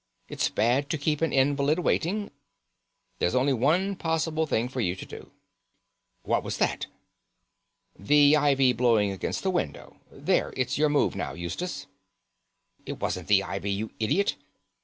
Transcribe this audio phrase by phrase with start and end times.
[0.27, 2.31] It's bad to keep an invalid waiting.
[3.19, 5.29] There's only one possible thing for you to do.
[6.23, 6.87] What was that?"
[7.99, 9.97] "The ivy blowing against the window.
[10.11, 11.85] There, it's your move now, Eustace."
[12.83, 14.37] "It wasn't the ivy, you idiot.